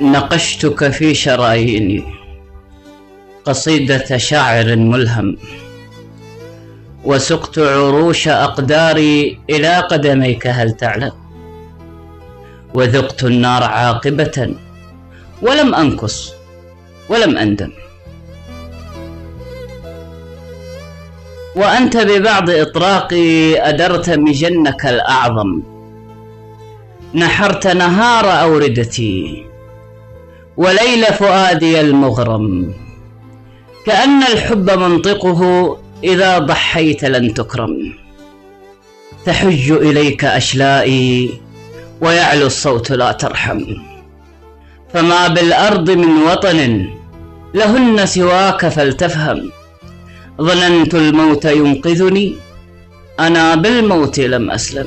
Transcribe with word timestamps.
نقشتك 0.00 0.90
في 0.90 1.14
شراييني. 1.14 2.04
قصيدة 3.44 4.16
شاعر 4.16 4.76
ملهم. 4.76 5.36
وسقت 7.04 7.58
عروش 7.58 8.28
أقداري 8.28 9.40
إلى 9.50 9.78
قدميك 9.78 10.46
هل 10.46 10.72
تعلم؟ 10.72 11.12
وذقت 12.74 13.24
النار 13.24 13.62
عاقبة 13.62 14.54
ولم 15.42 15.74
أنكص 15.74 16.32
ولم 17.08 17.38
أندم. 17.38 17.72
وأنت 21.56 21.96
ببعض 21.96 22.50
إطراقي 22.50 23.60
أدرت 23.68 24.10
مجنك 24.10 24.86
الأعظم. 24.86 25.62
نحرت 27.14 27.66
نهار 27.66 28.42
أوردتي. 28.42 29.47
وليل 30.58 31.04
فؤادي 31.04 31.80
المغرم. 31.80 32.74
كأن 33.86 34.22
الحب 34.22 34.70
منطقه 34.70 35.40
إذا 36.04 36.38
ضحيت 36.38 37.04
لن 37.04 37.34
تكرم. 37.34 37.94
تحج 39.26 39.70
إليك 39.70 40.24
أشلائي 40.24 41.40
ويعلو 42.00 42.46
الصوت 42.46 42.92
لا 42.92 43.12
ترحم. 43.12 43.60
فما 44.94 45.28
بالأرض 45.28 45.90
من 45.90 46.22
وطن 46.22 46.88
لهن 47.54 48.06
سواك 48.06 48.68
فلتفهم. 48.68 49.50
ظننت 50.40 50.94
الموت 50.94 51.44
ينقذني 51.44 52.36
أنا 53.20 53.54
بالموت 53.54 54.20
لم 54.20 54.50
أسلم. 54.50 54.86